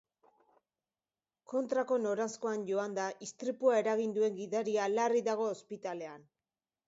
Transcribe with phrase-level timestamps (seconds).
[1.51, 6.27] Kontrako noranzkoan joanda istripua eragin duen gidaria larri dago ospitalean.